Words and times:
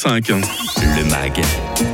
5. 0.00 0.28
Le 0.30 1.04
MAG, 1.10 1.42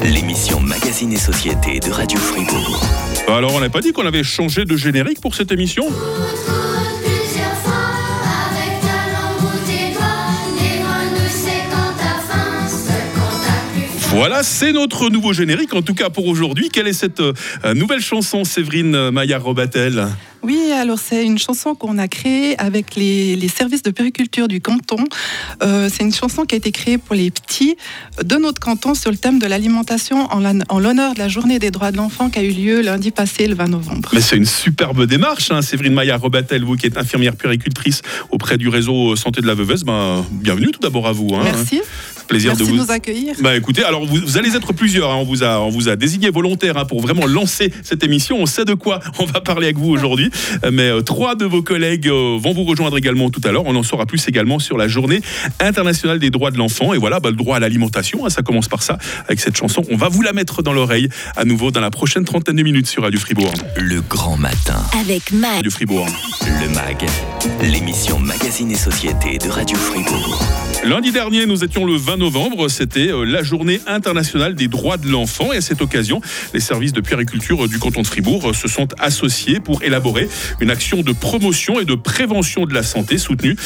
l'émission 0.05 0.61
Magazine 0.61 1.13
et 1.13 1.17
Société 1.17 1.81
de 1.81 1.91
Radio 1.91 2.17
Fribourg. 2.17 2.81
Alors, 3.27 3.53
on 3.53 3.59
n'a 3.59 3.69
pas 3.69 3.81
dit 3.81 3.93
qu'on 3.93 4.07
avait 4.07 4.23
changé 4.23 4.65
de 4.65 4.77
générique 4.77 5.21
pour 5.21 5.35
cette 5.35 5.51
émission? 5.51 5.89
Voilà, 14.11 14.45
c'est 14.45 14.73
notre 14.73 15.11
nouveau 15.11 15.33
générique, 15.33 15.75
en 15.75 15.83
tout 15.83 15.95
cas 15.95 16.09
pour 16.09 16.29
aujourd'hui. 16.29 16.69
Quelle 16.69 16.87
est 16.87 16.93
cette 16.93 17.19
euh, 17.19 17.35
nouvelle 17.75 18.01
chanson, 18.01 18.45
Séverine 18.45 19.11
Maillard-Robatel 19.11 20.07
Oui, 20.47 20.71
alors 20.71 21.01
c'est 21.01 21.27
une 21.27 21.39
chanson 21.39 21.75
qu'on 21.75 21.99
a 21.99 22.07
créée 22.07 22.57
avec 22.61 22.95
les, 22.95 23.35
les 23.35 23.49
services 23.49 23.83
de 23.83 23.91
périculture 23.91 24.47
du 24.47 24.61
canton. 24.61 25.03
Euh, 25.65 25.89
c'est 25.93 26.05
une 26.05 26.15
chanson 26.15 26.45
qui 26.45 26.55
a 26.55 26.59
été 26.59 26.71
créée 26.71 26.99
pour 26.99 27.17
les 27.17 27.33
petits 27.33 27.77
de 28.23 28.37
notre 28.37 28.61
canton 28.61 28.95
sur 28.95 29.11
le 29.11 29.17
thème 29.17 29.41
de 29.41 29.47
l'alimentation 29.49 30.29
en 30.31 30.79
l'honneur 30.79 31.15
de 31.15 31.19
la 31.19 31.27
journée 31.27 31.59
des 31.59 31.73
droits 31.73 31.91
de 31.91 31.97
l'enfant 31.97 32.31
qui 32.31 32.39
a 32.39 32.43
eu 32.45 32.53
lieu 32.53 32.81
lundi 32.81 33.11
passé, 33.11 33.49
le 33.49 33.57
20 33.57 33.67
novembre. 33.67 34.11
Mais 34.13 34.21
c'est 34.21 34.37
une 34.37 34.47
superbe 34.47 35.05
démarche, 35.07 35.51
hein, 35.51 35.63
Séverine 35.63 35.95
Maillard-Robatel, 35.95 36.63
vous 36.63 36.77
qui 36.77 36.87
êtes 36.87 36.97
infirmière 36.97 37.35
puéricultrice 37.35 38.03
auprès 38.31 38.57
du 38.57 38.69
réseau 38.69 39.17
Santé 39.17 39.41
de 39.41 39.49
la 39.49 39.55
Veuveuse. 39.55 39.83
Ben, 39.83 40.25
bienvenue 40.31 40.71
tout 40.71 40.81
d'abord 40.81 41.09
à 41.09 41.13
vous. 41.13 41.29
hein. 41.35 41.41
Merci. 41.43 41.81
Plaisir 42.27 42.53
Merci 42.57 42.65
de 42.65 42.77
vous. 42.77 42.85
nous 42.85 42.91
accueillir. 42.91 43.35
Bah 43.41 43.57
écoutez, 43.57 43.85
alors 43.85 44.05
vous, 44.05 44.17
vous 44.17 44.37
allez 44.37 44.55
être 44.57 44.73
plusieurs, 44.73 45.11
hein. 45.11 45.17
on, 45.17 45.25
vous 45.25 45.43
a, 45.45 45.61
on 45.61 45.69
vous 45.69 45.89
a 45.89 45.97
désigné 45.97 46.31
volontaire 46.31 46.77
hein, 46.77 46.85
pour 46.85 47.01
vraiment 47.01 47.27
lancer 47.27 47.73
cette 47.83 48.03
émission. 48.05 48.39
On 48.41 48.47
sait 48.47 48.65
de 48.65 48.75
quoi 48.75 49.01
on 49.19 49.25
va 49.25 49.41
parler 49.41 49.67
avec 49.67 49.79
vous 49.79 49.91
aujourd'hui. 49.91 50.31
Euh, 50.65 50.71
Mais 50.73 50.89
euh, 50.89 51.03
trois 51.03 51.35
de 51.35 51.45
vos 51.45 51.63
collègues 51.63 52.09
euh, 52.09 52.39
vont 52.41 52.53
vous 52.53 52.65
rejoindre 52.65 52.97
également 52.97 53.31
tout 53.31 53.41
à 53.45 53.53
l'heure. 53.53 53.65
On 53.67 53.75
en 53.77 53.83
saura 53.83 54.07
plus 54.07 54.27
également 54.29 54.59
sur 54.59 54.77
la 54.77 54.89
journée 54.89 55.21
internationale 55.61 56.19
des 56.19 56.31
droits 56.31 56.51
de 56.51 56.59
l'enfant. 56.59 56.93
Et 56.93 56.99
voilà, 56.99 57.21
bah, 57.21 57.31
le 57.31 57.37
droit 57.37 57.57
à 57.57 57.61
l'alimentation, 57.61 58.27
hein, 58.27 58.31
ça 58.31 58.43
commence 58.43 58.69
par 58.69 58.83
ça, 58.83 58.99
avec 59.27 59.41
cette 59.41 59.57
chanson. 59.57 59.83
On 59.91 59.97
va 59.97 60.09
vous 60.09 60.23
la 60.23 60.33
mettre 60.33 60.63
dans 60.63 60.73
l'oreille 60.73 61.09
à 61.37 61.45
nouveau 61.45 61.71
dans 61.71 61.81
la 61.81 61.91
prochaine 61.91 62.25
trentaine 62.25 62.57
de 62.57 62.63
minutes 62.63 62.87
sur 62.87 63.03
Radio 63.03 63.21
Fribourg. 63.21 63.53
Le 63.77 64.01
grand 64.01 64.37
matin. 64.37 64.83
Avec 65.01 65.33
Mag. 65.33 65.57
Radio 65.57 65.71
Fribourg. 65.71 66.09
Le 66.43 66.69
MAG, 66.75 67.07
l'émission 67.63 68.19
Magazine 68.19 68.71
et 68.71 68.77
Société 68.77 69.39
de 69.39 69.49
Radio 69.49 69.77
Fribourg. 69.77 70.43
Lundi 70.85 71.11
dernier, 71.11 71.47
nous 71.47 71.65
étions 71.65 71.85
le 71.85 71.97
20 71.97 72.16
novembre. 72.17 72.69
C'était 72.69 73.13
euh, 73.13 73.25
la 73.25 73.43
journée 73.43 73.81
internationale 73.87 74.55
des 74.55 74.69
droits 74.69 74.97
de 74.97 75.09
l'enfant. 75.09 75.53
Et 75.53 75.59
à 75.59 75.61
cette 75.61 75.81
occasion, 75.83 76.21
les 76.55 76.61
services 76.61 76.93
de 76.93 77.01
puériculture 77.01 77.65
euh, 77.65 77.69
du 77.69 77.79
canton 77.79 78.03
de 78.03 78.07
Fribourg 78.07 78.51
euh, 78.51 78.53
se 78.53 78.69
sont 78.69 78.89
associés 78.99 79.61
pour 79.61 79.83
élaborer 79.83 80.29
une 80.61 80.71
action 80.71 81.03
de 81.03 81.13
promotion 81.13 81.81
et 81.81 81.85
de 81.85 81.95
prévention 81.95 82.67
de 82.67 82.75
la 82.75 82.83
santé 82.83 83.19
soutenue 83.19 83.57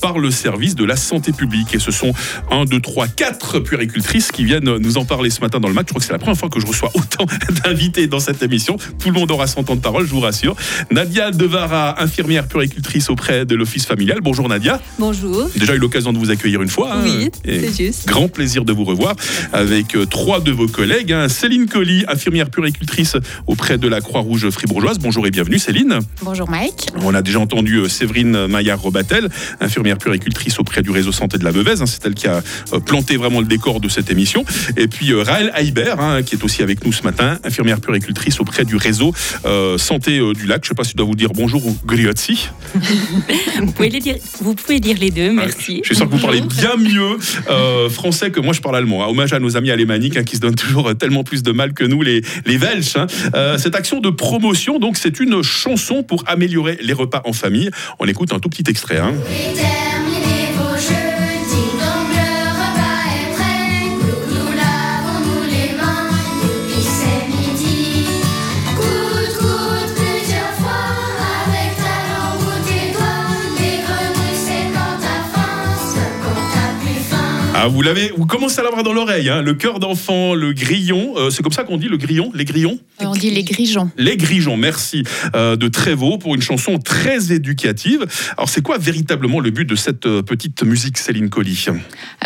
par 0.00 0.18
le 0.18 0.30
service 0.30 0.74
de 0.74 0.84
la 0.84 0.96
santé 0.96 1.32
publique. 1.32 1.74
Et 1.74 1.78
ce 1.78 1.90
sont 1.90 2.12
1, 2.50 2.64
2, 2.64 2.80
3, 2.80 3.08
4 3.08 3.60
puéricultrices 3.60 4.32
qui 4.32 4.44
viennent 4.44 4.76
nous 4.78 4.98
en 4.98 5.04
parler 5.04 5.30
ce 5.30 5.40
matin 5.40 5.60
dans 5.60 5.68
le 5.68 5.74
match. 5.74 5.86
Je 5.88 5.92
crois 5.92 6.00
que 6.00 6.06
c'est 6.06 6.12
la 6.12 6.18
première 6.18 6.36
fois 6.38 6.48
que 6.48 6.60
je 6.60 6.66
reçois 6.66 6.90
autant 6.94 7.26
d'invités 7.64 8.06
dans 8.06 8.20
cette 8.20 8.42
émission. 8.42 8.76
Tout 8.98 9.08
le 9.08 9.12
monde 9.14 9.30
aura 9.30 9.46
son 9.46 9.64
temps 9.64 9.76
de 9.76 9.80
parole, 9.80 10.06
je 10.06 10.10
vous 10.10 10.20
rassure. 10.20 10.56
Nadia 10.90 11.30
Devara, 11.30 12.02
infirmière 12.02 12.46
puéricultrice 12.46 13.10
auprès 13.10 13.44
de 13.44 13.54
l'Office 13.54 13.86
familial. 13.86 14.18
Bonjour 14.22 14.48
Nadia. 14.48 14.80
Bonjour. 14.98 15.48
Déjà 15.56 15.74
eu 15.74 15.78
l'occasion 15.78 16.12
de 16.12 16.18
vous 16.18 16.30
accueillir 16.30 16.62
une 16.62 16.68
fois. 16.68 16.94
hein. 16.94 17.02
Oui, 17.04 17.30
c'est 17.44 17.76
juste. 17.76 17.97
Grand 18.06 18.28
plaisir 18.28 18.64
de 18.64 18.72
vous 18.72 18.84
revoir 18.84 19.14
avec 19.52 19.94
euh, 19.94 20.06
trois 20.06 20.40
de 20.40 20.50
vos 20.50 20.66
collègues. 20.66 21.12
hein. 21.12 21.28
Céline 21.28 21.66
Colli, 21.66 22.04
infirmière 22.08 22.48
puricultrice 22.50 23.16
auprès 23.46 23.76
de 23.78 23.86
la 23.88 24.00
Croix-Rouge 24.00 24.48
fribourgeoise. 24.50 24.98
Bonjour 24.98 25.26
et 25.26 25.30
bienvenue 25.30 25.58
Céline. 25.58 25.98
Bonjour 26.22 26.48
Mike. 26.48 26.86
On 27.02 27.14
a 27.14 27.22
déjà 27.22 27.38
entendu 27.40 27.76
euh, 27.76 27.88
Séverine 27.88 28.46
Maillard-Robatel, 28.46 29.28
infirmière 29.60 29.98
puricultrice 29.98 30.58
auprès 30.58 30.82
du 30.82 30.90
réseau 30.90 31.12
santé 31.12 31.38
de 31.38 31.44
la 31.44 31.50
Veuvez. 31.50 31.80
hein. 31.82 31.86
C'est 31.86 32.04
elle 32.06 32.14
qui 32.14 32.26
a 32.28 32.42
euh, 32.72 32.80
planté 32.80 33.16
vraiment 33.16 33.40
le 33.40 33.46
décor 33.46 33.80
de 33.80 33.88
cette 33.88 34.10
émission. 34.10 34.44
Et 34.76 34.88
puis 34.88 35.12
Raël 35.14 35.50
Haïbert, 35.54 36.00
hein, 36.00 36.22
qui 36.22 36.36
est 36.36 36.44
aussi 36.44 36.62
avec 36.62 36.84
nous 36.84 36.92
ce 36.92 37.02
matin, 37.02 37.38
infirmière 37.44 37.80
puricultrice 37.80 38.40
auprès 38.40 38.64
du 38.64 38.76
réseau 38.76 39.12
euh, 39.44 39.76
santé 39.78 40.18
euh, 40.18 40.32
du 40.32 40.46
lac. 40.46 40.62
Je 40.64 40.68
ne 40.70 40.74
sais 40.74 40.74
pas 40.76 40.84
si 40.84 40.92
je 40.92 40.96
dois 40.96 41.06
vous 41.06 41.14
dire 41.16 41.30
bonjour 41.34 41.66
ou 41.66 41.76
griotzi. 41.86 42.48
Vous 43.60 43.72
pouvez, 43.72 43.88
les 43.90 44.00
dire, 44.00 44.16
vous 44.40 44.54
pouvez 44.54 44.80
dire 44.80 44.96
les 44.98 45.10
deux, 45.10 45.32
merci. 45.32 45.80
Je 45.82 45.88
suis 45.88 45.96
sûr 45.96 46.08
que 46.08 46.14
vous 46.14 46.20
parlez 46.22 46.40
bien 46.40 46.76
mieux 46.76 47.16
euh, 47.50 47.87
français 47.88 48.30
que 48.30 48.40
moi 48.40 48.52
je 48.52 48.60
parle 48.60 48.76
allemand. 48.76 49.02
hein. 49.04 49.08
Hommage 49.08 49.32
à 49.32 49.40
nos 49.40 49.56
amis 49.56 49.70
alémaniques 49.70 50.16
hein, 50.16 50.24
qui 50.24 50.36
se 50.36 50.40
donnent 50.40 50.54
toujours 50.54 50.88
euh, 50.90 50.94
tellement 50.94 51.24
plus 51.24 51.42
de 51.42 51.52
mal 51.52 51.72
que 51.72 51.84
nous, 51.84 52.02
les, 52.02 52.22
les 52.46 52.56
Welsh. 52.56 52.96
hein. 52.96 53.06
Euh, 53.34 53.58
cette 53.58 53.74
action 53.74 54.00
de 54.00 54.10
promotion, 54.10 54.78
donc, 54.78 54.96
c'est 54.96 55.20
une 55.20 55.42
chanson 55.42 56.02
pour 56.02 56.24
améliorer 56.26 56.78
les 56.80 56.92
repas 56.92 57.22
en 57.24 57.32
famille. 57.32 57.70
On 57.98 58.06
écoute 58.06 58.32
un 58.32 58.38
tout 58.38 58.48
petit 58.48 58.64
extrait. 58.68 58.98
Ah, 77.60 77.66
vous 77.66 77.82
l'avez, 77.82 78.12
vous 78.16 78.24
commencez 78.24 78.60
à 78.60 78.62
l'avoir 78.62 78.84
dans 78.84 78.92
l'oreille. 78.92 79.28
hein. 79.28 79.42
Le 79.42 79.52
cœur 79.52 79.80
d'enfant, 79.80 80.32
le 80.36 80.52
grillon. 80.52 81.14
euh, 81.16 81.30
c'est 81.30 81.42
comme 81.42 81.50
ça 81.50 81.64
qu'on 81.64 81.76
dit 81.76 81.88
le 81.88 81.96
grillon, 81.96 82.30
les 82.32 82.44
grillons? 82.44 82.78
Euh, 83.02 83.06
On 83.06 83.10
dit 83.16 83.30
les 83.32 83.42
grigeons. 83.42 83.90
Les 83.96 84.16
Grigeons, 84.16 84.56
merci 84.56 85.02
euh, 85.34 85.56
de 85.56 85.66
Trévaux 85.66 86.18
pour 86.18 86.36
une 86.36 86.40
chanson 86.40 86.78
très 86.78 87.32
éducative. 87.32 88.06
Alors, 88.36 88.48
c'est 88.48 88.62
quoi 88.62 88.78
véritablement 88.78 89.40
le 89.40 89.50
but 89.50 89.64
de 89.64 89.74
cette 89.74 90.02
petite 90.20 90.62
musique, 90.62 90.98
Céline 90.98 91.30
Colli? 91.30 91.66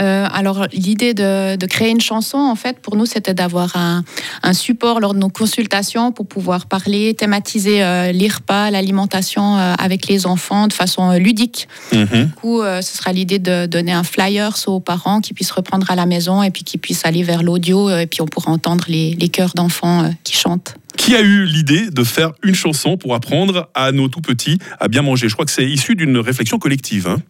Euh, 0.01 0.27
alors, 0.31 0.67
l'idée 0.75 1.15
de, 1.15 1.57
de 1.57 1.67
créer 1.67 1.89
une 1.89 2.03
chanson, 2.03 2.37
en 2.37 2.55
fait, 2.55 2.81
pour 2.81 2.97
nous, 2.97 3.07
c'était 3.07 3.33
d'avoir 3.33 3.75
un, 3.77 4.05
un 4.43 4.53
support 4.53 5.01
lors 5.01 5.15
de 5.15 5.19
nos 5.19 5.31
consultations 5.31 6.13
pour 6.13 6.27
pouvoir 6.27 6.67
parler, 6.67 7.15
thématiser 7.15 7.79
les 8.13 8.29
repas, 8.29 8.71
l'alimentation 8.71 9.57
avec 9.57 10.09
les 10.09 10.27
enfants 10.27 10.67
de 10.67 10.75
façon 10.75 11.13
ludique. 11.13 11.69
Mhm. 11.95 12.25
Du 12.27 12.33
coup, 12.33 12.61
ce 12.63 12.97
sera 12.99 13.13
l'idée 13.15 13.39
de 13.39 13.65
donner 13.65 13.93
un 13.93 14.05
flyer 14.05 14.53
aux 14.67 14.81
parents 14.81 15.22
qui 15.23 15.33
puissent 15.33 15.51
reprendre 15.53 15.91
à 15.91 15.95
la 15.95 16.05
maison 16.05 16.43
et 16.43 16.51
puis 16.51 16.65
qui 16.65 16.77
puissent 16.77 17.07
aller 17.07 17.23
vers 17.23 17.43
l'audio 17.43 17.89
euh, 17.89 18.01
et 18.01 18.07
puis 18.07 18.21
on 18.21 18.27
pourra 18.27 18.51
entendre 18.53 18.85
les, 18.89 19.15
les 19.15 19.29
chœurs 19.29 19.55
d'enfants 19.55 20.05
euh, 20.05 20.09
qui 20.25 20.37
chantent. 20.37 20.75
Qui 20.99 21.17
a 21.17 21.23
eu 21.23 21.47
l'idée 21.47 21.91
de 21.91 22.05
faire 22.05 22.33
une 22.43 22.55
chanson 22.55 22.99
pour 22.99 23.15
apprendre 23.15 23.71
à 23.75 23.93
nos 23.93 24.09
tout 24.09 24.21
petits 24.21 24.59
à 24.79 24.89
bien 24.89 25.01
manger? 25.01 25.29
Je 25.29 25.35
crois 25.35 25.47
que 25.47 25.51
c'est 25.51 25.65
issu 25.65 25.95
d'une 25.95 26.19
réflexion 26.19 26.59
collective. 26.59 27.09
hein. 27.09 27.23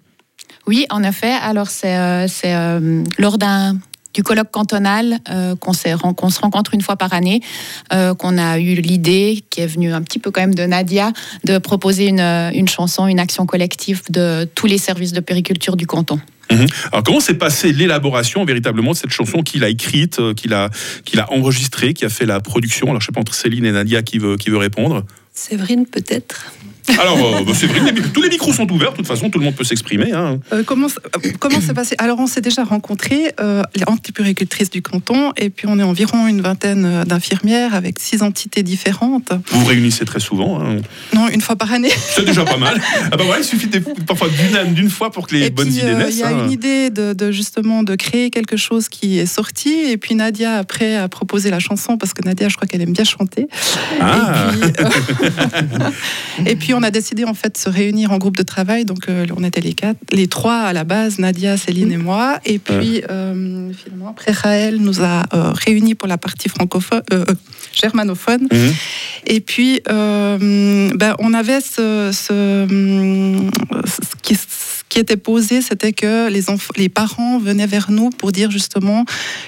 Oui, 0.66 0.86
en 0.90 1.02
effet. 1.02 1.32
Alors, 1.32 1.68
c'est 1.68 1.96
euh, 1.96 2.26
euh, 2.44 3.04
lors 3.18 3.38
d'un 3.38 3.78
du 4.14 4.22
colloque 4.22 4.50
cantonal 4.50 5.18
euh, 5.30 5.56
qu'on 5.56 5.72
se 5.72 6.40
rencontre 6.40 6.74
une 6.74 6.82
fois 6.82 6.96
par 6.96 7.12
année, 7.12 7.40
euh, 7.92 8.14
qu'on 8.14 8.38
a 8.38 8.58
eu 8.58 8.74
l'idée, 8.74 9.42
qui 9.50 9.60
est 9.60 9.66
venue 9.66 9.92
un 9.92 10.02
petit 10.02 10.18
peu 10.18 10.30
quand 10.30 10.40
même 10.40 10.54
de 10.54 10.64
Nadia, 10.64 11.12
de 11.44 11.58
proposer 11.58 12.08
une, 12.08 12.20
euh, 12.20 12.50
une 12.52 12.68
chanson, 12.68 13.06
une 13.06 13.20
action 13.20 13.46
collective 13.46 14.02
de 14.10 14.48
tous 14.54 14.66
les 14.66 14.78
services 14.78 15.12
de 15.12 15.20
périculture 15.20 15.76
du 15.76 15.86
canton. 15.86 16.20
Alors, 16.90 17.02
comment 17.02 17.20
s'est 17.20 17.38
passée 17.38 17.72
l'élaboration 17.72 18.44
véritablement 18.44 18.90
de 18.90 18.96
cette 18.96 19.10
chanson 19.10 19.42
qu'il 19.42 19.64
a 19.64 19.70
écrite, 19.70 20.20
qu'il 20.34 20.52
a, 20.52 20.68
qu'il 21.06 21.18
a 21.18 21.32
enregistrée, 21.32 21.94
qui 21.94 22.04
a 22.04 22.10
fait 22.10 22.26
la 22.26 22.40
production? 22.40 22.88
Alors, 22.88 23.00
je 23.00 23.06
sais 23.06 23.12
pas 23.12 23.20
entre 23.20 23.34
Céline 23.34 23.64
et 23.64 23.72
Nadia 23.72 24.02
qui 24.02 24.18
veut, 24.18 24.36
qui 24.36 24.50
veut 24.50 24.58
répondre. 24.58 25.02
Séverine, 25.32 25.86
peut-être? 25.86 26.52
Alors, 26.98 27.18
euh, 27.18 27.44
bah, 27.44 27.52
c'est 27.54 27.66
vrai, 27.66 27.80
les 27.80 27.92
mi- 27.92 28.06
tous 28.12 28.22
les 28.22 28.28
micros 28.28 28.52
sont 28.52 28.70
ouverts. 28.70 28.92
De 28.92 28.96
toute 28.98 29.06
façon, 29.06 29.30
tout 29.30 29.38
le 29.38 29.44
monde 29.44 29.54
peut 29.54 29.64
s'exprimer. 29.64 30.12
hein. 30.12 30.38
Euh, 30.52 30.62
comment 30.64 30.88
ça- 30.88 31.00
euh, 31.16 31.30
comment 31.38 31.58
c'est 31.64 31.74
passé 31.74 31.94
Alors, 31.98 32.18
on 32.18 32.26
s'est 32.26 32.40
déjà 32.40 32.64
rencontrés, 32.64 33.32
euh, 33.40 33.62
les 33.76 33.84
antipuricultrices 33.86 34.70
du 34.70 34.82
canton, 34.82 35.32
et 35.36 35.48
puis 35.50 35.66
on 35.68 35.78
est 35.78 35.82
environ 35.82 36.26
une 36.26 36.40
vingtaine 36.40 37.04
d'infirmières 37.04 37.74
avec 37.74 37.98
six 37.98 38.22
entités 38.22 38.62
différentes. 38.62 39.32
Vous 39.50 39.60
vous 39.60 39.66
réunissez 39.66 40.04
très 40.04 40.20
souvent. 40.20 40.60
hein. 40.60 40.78
Non, 41.14 41.28
une 41.28 41.40
fois 41.40 41.56
par 41.56 41.72
année. 41.72 41.90
C'est 42.14 42.24
déjà 42.24 42.44
pas 42.44 42.56
mal. 42.56 42.80
Ah 43.10 43.16
bah 43.16 43.24
voilà, 43.24 43.40
il 43.40 43.44
suffit 43.44 43.68
des- 43.68 43.80
parfois 43.80 44.28
d'une 44.74 44.90
fois 44.90 45.10
pour 45.10 45.26
que 45.28 45.34
les 45.36 45.46
et 45.46 45.50
bonnes 45.50 45.68
puis, 45.68 45.78
idées 45.78 45.94
naissent. 45.94 46.14
il 46.14 46.20
y 46.20 46.22
a 46.24 46.28
hein. 46.28 46.44
une 46.46 46.50
idée 46.50 46.90
de, 46.90 47.12
de, 47.12 47.30
justement 47.30 47.82
de 47.82 47.94
créer 47.94 48.30
quelque 48.30 48.56
chose 48.56 48.88
qui 48.88 49.18
est 49.18 49.26
sorti, 49.26 49.72
et 49.88 49.96
puis 49.96 50.14
Nadia 50.14 50.56
après 50.58 50.96
a 50.96 51.08
proposé 51.08 51.50
la 51.50 51.58
chanson 51.60 51.96
parce 51.96 52.12
que 52.12 52.22
Nadia, 52.24 52.48
je 52.48 52.56
crois 52.56 52.66
qu'elle 52.66 52.82
aime 52.82 52.92
bien 52.92 53.04
chanter. 53.04 53.46
Ah. 54.00 54.50
Et, 56.44 56.44
puis, 56.44 56.52
et 56.52 56.56
puis 56.56 56.71
on 56.74 56.82
a 56.82 56.90
décidé 56.90 57.24
en 57.24 57.34
fait 57.34 57.54
de 57.54 57.58
se 57.58 57.68
réunir 57.68 58.12
en 58.12 58.18
groupe 58.18 58.36
de 58.36 58.42
travail. 58.42 58.84
Donc 58.84 59.08
euh, 59.08 59.26
on 59.36 59.44
était 59.44 59.60
les 59.60 59.74
quatre, 59.74 59.98
les 60.12 60.28
trois 60.28 60.60
à 60.60 60.72
la 60.72 60.84
base, 60.84 61.18
Nadia, 61.18 61.56
Céline 61.56 61.92
et 61.92 61.96
moi. 61.96 62.38
Et 62.44 62.58
puis 62.58 63.02
euh, 63.10 63.72
finalement 63.72 64.08
après 64.08 64.32
Raël 64.32 64.78
nous 64.78 65.02
a 65.02 65.24
euh, 65.34 65.52
réunis 65.52 65.94
pour 65.94 66.08
la 66.08 66.18
partie 66.18 66.48
francophone, 66.48 67.02
germanophone. 67.72 68.48
Mhm. 68.50 68.72
Et 69.26 69.40
puis 69.40 69.80
ben, 69.86 71.14
on 71.18 71.34
avait 71.34 71.60
ce, 71.60 72.10
ce, 72.12 72.66
ce 73.86 74.22
qui, 74.22 74.34
ce 74.34 74.61
qui 74.92 74.98
était 74.98 75.16
posé, 75.16 75.62
c'était 75.62 75.94
que 75.94 76.28
les, 76.28 76.42
les 76.76 76.90
parents 76.90 77.38
venaient 77.38 77.66
vers 77.66 77.90
nous 77.90 78.10
pour 78.10 78.30
dire 78.30 78.50
justement 78.50 79.06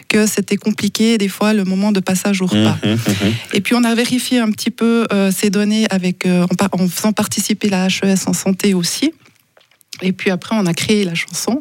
que 0.08 0.26
c'était 0.26 0.56
compliqué 0.56 1.18
des 1.18 1.28
fois 1.28 1.52
le 1.52 1.64
moment 1.64 1.92
de 1.92 2.00
passage 2.00 2.40
au 2.40 2.46
repas. 2.46 2.78
Mhm, 2.82 2.92
mhm. 2.92 3.32
Et 3.52 3.60
puis 3.60 3.74
on 3.74 3.84
a 3.84 3.94
vérifié 3.94 4.38
un 4.38 4.50
petit 4.50 4.70
peu 4.70 5.06
euh, 5.12 5.30
ces 5.30 5.50
données 5.50 5.86
avec, 5.90 6.24
euh, 6.24 6.44
en, 6.50 6.54
par- 6.54 6.70
en 6.72 6.88
faisant 6.88 7.12
participer 7.12 7.68
la 7.68 7.88
HES 7.88 8.26
en 8.26 8.32
santé 8.32 8.72
aussi. 8.72 9.12
Et 10.02 10.12
puis 10.12 10.30
après, 10.30 10.56
on 10.58 10.66
a 10.66 10.74
créé 10.74 11.04
la 11.04 11.14
chanson 11.14 11.60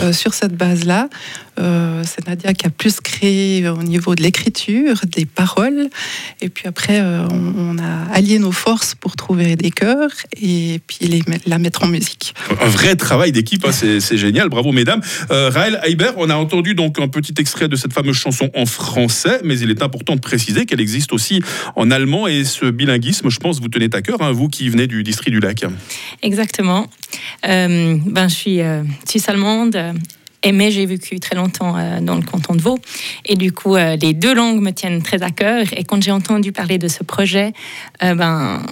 euh, 0.00 0.12
sur 0.12 0.32
cette 0.32 0.56
base-là. 0.56 1.08
Euh, 1.58 2.02
c'est 2.04 2.26
Nadia 2.26 2.52
qui 2.54 2.66
a 2.66 2.70
plus 2.70 3.00
créé 3.00 3.68
au 3.68 3.82
niveau 3.82 4.14
de 4.14 4.22
l'écriture, 4.22 4.96
des 5.06 5.26
paroles. 5.26 5.88
Et 6.40 6.48
puis 6.48 6.66
après, 6.66 7.00
euh, 7.00 7.26
on, 7.28 7.76
on 7.76 7.78
a 7.78 8.12
allié 8.12 8.38
nos 8.38 8.52
forces 8.52 8.94
pour 8.94 9.16
trouver 9.16 9.56
des 9.56 9.70
chœurs 9.70 10.10
et 10.40 10.80
puis 10.86 10.98
les, 11.02 11.22
la 11.46 11.58
mettre 11.58 11.84
en 11.84 11.88
musique. 11.88 12.34
Un 12.60 12.68
vrai 12.68 12.96
travail 12.96 13.32
d'équipe, 13.32 13.64
hein, 13.66 13.72
c'est 13.72 14.00
c'est 14.00 14.18
génial, 14.18 14.48
bravo 14.48 14.72
mesdames. 14.72 15.00
Euh, 15.30 15.50
Raël 15.50 15.78
Haïber, 15.82 16.12
on 16.16 16.30
a 16.30 16.34
entendu 16.34 16.74
donc 16.74 16.98
un 16.98 17.08
petit 17.08 17.34
extrait 17.38 17.68
de 17.68 17.76
cette 17.76 17.92
fameuse 17.92 18.16
chanson 18.16 18.50
en 18.54 18.66
français, 18.66 19.40
mais 19.44 19.58
il 19.58 19.70
est 19.70 19.82
important 19.82 20.14
de 20.14 20.20
préciser 20.20 20.66
qu'elle 20.66 20.80
existe 20.80 21.12
aussi 21.12 21.42
en 21.76 21.90
allemand 21.90 22.26
et 22.26 22.44
ce 22.44 22.66
bilinguisme, 22.66 23.28
je 23.28 23.38
pense, 23.38 23.60
vous 23.60 23.68
tenez 23.68 23.88
à 23.92 24.02
cœur, 24.02 24.22
hein, 24.22 24.32
vous 24.32 24.48
qui 24.48 24.68
venez 24.68 24.86
du 24.86 25.02
district 25.02 25.32
du 25.32 25.40
lac. 25.40 25.64
Exactement. 26.22 26.88
Euh, 27.46 27.96
ben, 28.06 28.28
je 28.28 28.34
suis 28.34 28.60
euh, 28.60 28.82
suisse 29.08 29.28
allemande. 29.28 29.76
Et 30.42 30.52
mais 30.52 30.70
j'ai 30.70 30.86
vécu 30.86 31.18
très 31.20 31.36
longtemps 31.36 31.76
euh, 31.76 32.00
dans 32.00 32.14
le 32.14 32.22
canton 32.22 32.54
de 32.54 32.60
Vaud. 32.60 32.78
Et 33.24 33.34
du 33.34 33.52
coup, 33.52 33.76
euh, 33.76 33.96
les 33.96 34.14
deux 34.14 34.34
langues 34.34 34.60
me 34.60 34.70
tiennent 34.70 35.02
très 35.02 35.22
à 35.22 35.30
cœur. 35.30 35.66
Et 35.76 35.84
quand 35.84 36.02
j'ai 36.02 36.12
entendu 36.12 36.52
parler 36.52 36.78
de 36.78 36.88
ce 36.88 37.02
projet, 37.02 37.52
euh, 38.02 38.14
ben, 38.14 38.62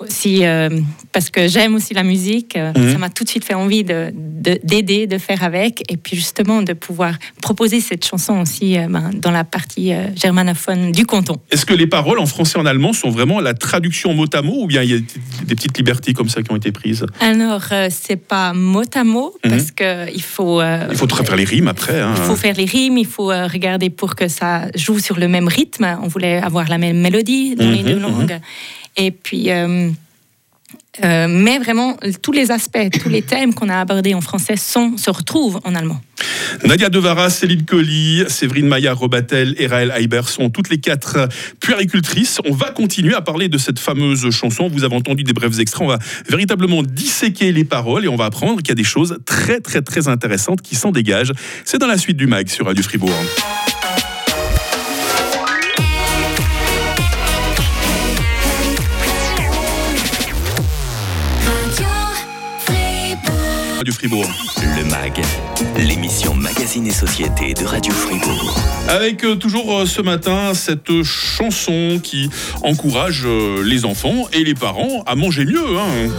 aussi, 0.00 0.44
euh, 0.44 0.68
parce 1.12 1.30
que 1.30 1.46
j'aime 1.48 1.74
aussi 1.74 1.94
la 1.94 2.02
musique, 2.02 2.56
euh, 2.56 2.72
Mhm. 2.76 2.92
ça 2.92 2.98
m'a 2.98 3.10
tout 3.10 3.24
de 3.24 3.28
suite 3.28 3.44
fait 3.44 3.54
envie 3.54 3.84
de- 3.84 4.12
de- 4.14 4.58
d'aider, 4.64 5.06
de, 5.06 5.18
faire 5.18 5.42
avec. 5.42 5.82
Et 5.92 5.96
puis 5.96 6.16
justement, 6.16 6.62
de 6.62 6.72
pouvoir 6.72 7.14
proposer 7.42 7.80
cette 7.80 8.04
chanson 8.04 8.40
aussi 8.40 8.78
euh, 8.78 8.86
ben, 8.88 9.10
dans 9.14 9.30
la 9.30 9.44
partie 9.44 9.92
euh, 9.92 10.06
germanophone 10.16 10.92
du 10.92 11.04
canton. 11.06 11.36
Est-ce 11.50 11.66
que 11.66 11.74
les 11.74 11.86
paroles 11.86 12.18
en 12.18 12.26
français 12.26 12.58
et 12.58 12.62
en 12.62 12.66
allemand 12.66 12.92
sont 12.92 13.10
vraiment 13.10 13.40
la 13.40 13.54
traduction 13.54 14.14
mot 14.14 14.26
à 14.32 14.42
mot 14.42 14.62
ou 14.62 14.66
bien 14.66 14.82
il 14.82 14.90
y 14.90 14.94
a 14.94 14.98
des 15.44 15.54
petites 15.54 15.76
libertés 15.76 16.12
comme 16.14 16.28
ça 16.28 16.42
qui 16.42 16.50
ont 16.52 16.56
été 16.56 16.72
prises? 16.72 17.04
Alors, 17.20 17.64
c'est 17.90 18.16
pas 18.16 18.52
mot 18.54 18.82
à 18.94 19.04
mot, 19.04 19.34
Mhm. 19.44 19.50
parce 19.50 19.70
que 19.72 20.10
il 20.14 20.22
faut. 20.22 20.60
Il 20.90 20.96
faut 20.96 21.06
faire 21.08 21.36
les 21.36 21.44
rimes 21.44 21.68
après. 21.68 22.00
hein. 22.00 22.14
Il 22.16 22.22
faut 22.22 22.36
faire 22.36 22.54
les 22.56 22.64
rimes, 22.64 22.96
il 22.98 23.06
faut 23.06 23.26
regarder 23.26 23.90
pour 23.90 24.14
que 24.14 24.28
ça 24.28 24.66
joue 24.74 24.98
sur 24.98 25.18
le 25.18 25.28
même 25.28 25.48
rythme. 25.48 25.98
On 26.02 26.08
voulait 26.08 26.38
avoir 26.38 26.68
la 26.68 26.78
même 26.78 26.98
mélodie 27.00 27.54
dans 27.56 27.70
les 27.70 27.82
deux 27.82 27.96
mhm. 27.96 28.02
langues. 28.02 28.38
Et 28.96 29.10
puis, 29.10 29.50
euh, 29.50 29.90
euh, 31.04 31.26
mais 31.28 31.58
vraiment, 31.58 31.96
tous 32.22 32.32
les 32.32 32.50
aspects, 32.50 32.90
tous 33.02 33.08
les 33.08 33.22
thèmes 33.22 33.54
qu'on 33.54 33.68
a 33.68 33.78
abordés 33.78 34.14
en 34.14 34.20
français 34.20 34.56
se 34.56 35.10
retrouvent 35.10 35.60
en 35.64 35.74
allemand. 35.74 36.00
Nadia 36.64 36.88
Devara, 36.90 37.30
Céline 37.30 37.64
Colli, 37.64 38.24
Séverine 38.28 38.66
Maya 38.66 38.92
Robatel 38.92 39.54
et 39.58 39.66
Raël 39.66 39.90
Haïber 39.92 40.22
sont 40.26 40.50
toutes 40.50 40.68
les 40.68 40.78
quatre 40.78 41.28
puéricultrices. 41.60 42.40
On 42.44 42.52
va 42.52 42.70
continuer 42.70 43.14
à 43.14 43.20
parler 43.20 43.48
de 43.48 43.56
cette 43.56 43.78
fameuse 43.78 44.28
chanson. 44.30 44.68
Vous 44.68 44.84
avez 44.84 44.96
entendu 44.96 45.22
des 45.22 45.32
brefs 45.32 45.58
extraits. 45.60 45.82
On 45.82 45.88
va 45.88 45.98
véritablement 46.28 46.82
disséquer 46.82 47.52
les 47.52 47.64
paroles 47.64 48.04
et 48.04 48.08
on 48.08 48.16
va 48.16 48.26
apprendre 48.26 48.58
qu'il 48.58 48.68
y 48.68 48.72
a 48.72 48.74
des 48.74 48.84
choses 48.84 49.18
très 49.24 49.60
très 49.60 49.82
très 49.82 50.08
intéressantes 50.08 50.60
qui 50.60 50.74
s'en 50.74 50.90
dégagent. 50.90 51.32
C'est 51.64 51.78
dans 51.78 51.86
la 51.86 51.98
suite 51.98 52.16
du 52.16 52.26
MAG 52.26 52.48
sur 52.48 52.66
Radio 52.66 52.82
Fribourg. 52.82 53.14
Radio 63.80 63.94
Fribourg. 63.94 64.26
Le 64.76 64.84
MAG, 64.90 65.22
l'émission 65.78 66.34
Magazine 66.34 66.86
et 66.86 66.90
Société 66.90 67.54
de 67.54 67.64
Radio 67.64 67.90
Fribourg. 67.94 68.54
Avec 68.90 69.24
euh, 69.24 69.36
toujours 69.36 69.74
euh, 69.74 69.86
ce 69.86 70.02
matin 70.02 70.52
cette 70.52 71.02
chanson 71.02 71.98
qui 72.02 72.28
encourage 72.62 73.22
euh, 73.24 73.62
les 73.64 73.86
enfants 73.86 74.28
et 74.34 74.44
les 74.44 74.52
parents 74.52 75.02
à 75.06 75.14
manger 75.14 75.46
mieux. 75.46 75.78
hein. 75.78 76.10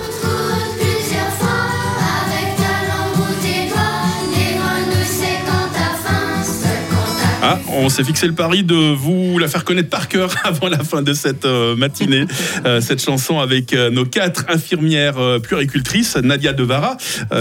On 7.82 7.90
s'est 7.90 8.04
fixé 8.04 8.28
le 8.28 8.34
pari 8.34 8.64
de 8.64 8.76
vous 8.76 9.40
la 9.40 9.48
faire 9.48 9.64
connaître 9.64 9.90
par 9.90 10.08
cœur 10.08 10.36
avant 10.44 10.70
la 10.70 10.84
fin 10.84 11.02
de 11.02 11.14
cette 11.14 11.46
euh, 11.46 11.76
matinée. 11.76 12.26
Euh, 12.66 12.80
cette 12.80 13.04
chanson 13.04 13.40
avec 13.40 13.74
euh, 13.74 13.90
nos 13.90 14.06
quatre 14.06 14.46
infirmières 14.50 15.40
puéricultrices, 15.42 16.16
Nadia 16.18 16.54
Devara, 16.54 16.98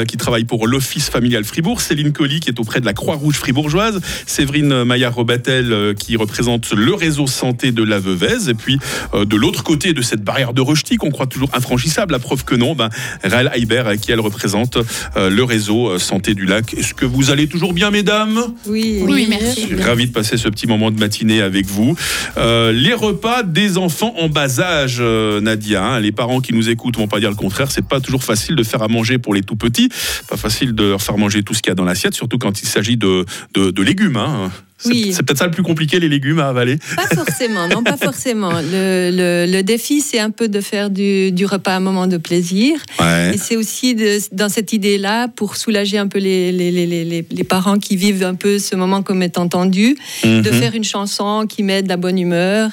qui 0.07 0.17
travaille 0.17 0.45
pour 0.45 0.67
l'Office 0.67 1.11
familial 1.11 1.45
Fribourg, 1.45 1.81
Céline 1.81 2.13
Colli, 2.13 2.41
qui 2.41 2.49
est 2.49 2.59
auprès 2.61 2.81
de 2.81 2.87
la 2.87 2.93
Croix-Rouge 2.93 3.35
fribourgeoise, 3.35 4.01
Séverine 4.27 4.85
Maillard-Robatel, 4.85 5.95
qui 5.99 6.17
représente 6.17 6.73
le 6.73 6.95
réseau 6.95 7.27
santé 7.27 7.73
de 7.73 7.83
la 7.83 7.99
Veuvez, 7.99 8.49
et 8.49 8.55
puis 8.55 8.79
de 9.15 9.37
l'autre 9.37 9.63
côté 9.63 9.93
de 9.93 10.03
cette 10.03 10.23
barrière 10.23 10.55
de 10.55 10.61
Rechti, 10.61 10.97
qu'on 10.97 11.11
croit 11.11 11.27
toujours 11.27 11.51
infranchissable, 11.53 12.13
la 12.13 12.19
preuve 12.19 12.45
que 12.45 12.55
non, 12.55 12.75
ben, 12.75 12.89
Raël 13.25 13.51
Haïber, 13.53 13.83
euh, 13.87 13.97
qui 13.97 14.13
elle 14.13 14.21
représente 14.21 14.79
le 15.17 15.45
réseau 15.45 15.99
santé 15.99 16.35
du 16.35 16.47
lac. 16.47 16.75
Est-ce 16.75 16.95
que 16.95 17.05
vous 17.05 17.31
allez 17.31 17.49
toujours 17.49 17.73
bien, 17.73 17.91
mesdames? 17.91 18.41
Oui, 18.67 19.01
Oui, 19.03 19.27
merci. 19.29 19.63
je 19.63 19.77
suis 19.77 19.83
ravi 19.83 20.07
de 20.07 20.13
passer 20.13 20.30
ce 20.37 20.49
petit 20.49 20.67
moment 20.67 20.91
de 20.91 20.99
matinée 20.99 21.41
avec 21.43 21.67
vous. 21.67 21.97
Euh, 22.37 22.73
les 22.73 22.95
repas 22.95 23.43
des 23.43 23.79
enfants 23.79 24.15
en 24.19 24.29
bas 24.29 24.61
âge, 24.61 24.99
euh, 25.01 25.41
Nadia. 25.41 25.85
hein. 25.85 26.01
les 26.01 26.13
parents 26.13 26.41
qui 26.41 26.53
nous 26.55 26.69
écoutent 26.69 26.97
vont 26.97 27.09
pas 27.09 27.21
dire 27.21 27.31
le 27.31 27.37
contraire. 27.37 27.71
C'est 27.71 27.87
pas 27.87 28.01
toujours 28.01 28.25
facile 28.25 28.57
de 28.57 28.63
faire 28.63 28.83
à 28.83 28.89
manger 28.89 29.19
pour 29.19 29.35
les 29.35 29.43
tout 29.43 29.57
petits. 29.57 29.89
Pas 30.29 30.37
facile 30.37 30.75
de 30.75 30.85
leur 30.85 31.03
faire 31.03 31.19
manger 31.19 31.43
tout 31.43 31.55
ce 31.55 31.63
qu'il 31.63 31.71
y 31.71 31.73
a 31.73 31.75
dans 31.75 31.85
l'assiette, 31.85 32.15
surtout 32.15 32.39
quand 32.39 32.63
il 32.63 32.67
s'agit 32.67 32.97
de, 32.97 33.25
de, 33.55 33.83
légumes. 33.83 34.17
hein. 34.17 34.51
C'est 34.83 34.89
Oui. 34.89 35.13
peut-être 35.19 35.39
ça 35.39 35.45
le 35.45 35.51
plus 35.51 35.63
compliqué, 35.63 36.01
les 36.01 36.09
légumes 36.09 36.39
à 36.41 36.49
avaler. 36.49 36.79
Pas 36.97 37.15
forcément, 37.15 37.69
non, 37.69 37.83
pas 37.83 37.97
forcément. 37.97 38.51
Le, 38.73 39.11
le- 39.13 39.53
le 39.53 39.63
défi, 39.63 40.01
c'est 40.01 40.19
un 40.19 40.31
peu 40.31 40.49
de 40.49 40.61
faire 40.61 40.91
du, 40.91 41.33
du 41.33 41.45
repas 41.45 41.75
un 41.77 41.81
moment 41.81 42.07
de 42.07 42.17
plaisir. 42.17 42.79
Ouais. 42.99 43.33
Et 43.35 43.39
c'est 43.39 43.57
aussi 43.57 43.95
de- 43.95 44.19
dans 44.33 44.49
cette 44.49 44.73
idée-là, 44.73 45.29
pour 45.29 45.57
soulager 45.57 45.99
un 45.99 46.07
peu 46.09 46.19
les, 46.19 46.51
les, 46.53 46.71
les, 46.71 46.87
les, 46.87 47.27
les 47.31 47.45
parents 47.45 47.79
qui 47.79 47.97
vivent 47.97 48.23
un 48.25 48.35
peu 48.35 48.59
ce 48.59 48.75
moment 48.77 49.03
comme 49.03 49.23
étant 49.23 49.49
tendu, 49.49 49.97
de 50.25 50.29
Mhm. 50.29 50.45
faire 50.45 50.75
une 50.75 50.85
chanson 50.85 51.47
qui 51.49 51.63
met 51.63 51.83
de 51.83 51.89
la 51.89 51.97
bonne 51.97 52.19
humeur, 52.19 52.71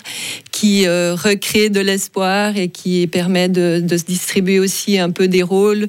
qui 0.59 0.87
euh, 0.87 1.13
recrée 1.13 1.69
de 1.69 1.79
l'espoir 1.79 2.57
et 2.57 2.69
qui 2.69 3.05
permet 3.05 3.47
de, 3.47 3.79
de 3.79 3.97
se 3.97 4.05
distribuer 4.05 4.59
aussi 4.59 4.97
un 4.97 5.11
peu 5.11 5.27
des 5.27 5.43
rôles. 5.43 5.85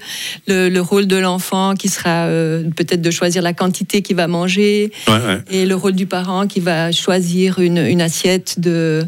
Le, 0.47 0.69
le 0.69 0.81
rôle 0.83 1.07
de 1.07 1.17
l'enfant 1.17 1.75
qui 1.75 1.89
sera 1.89 2.27
euh, 2.27 2.65
peut-être 2.77 3.01
de 3.01 3.11
choisir 3.11 3.41
la 3.41 3.55
quantité 3.55 4.03
qu'il 4.03 4.17
va 4.17 4.27
manger 4.29 4.91
Ouais, 5.09 5.15
ouais. 5.15 5.41
et 5.51 5.65
le 5.65 5.75
rôle 5.75 5.95
du 5.95 6.05
parent 6.07 6.47
qui 6.47 6.61
va 6.61 6.93
choisir 6.93 7.61
une, 7.61 7.79
une 7.79 8.03
assiette 8.03 8.61
de, 8.61 9.07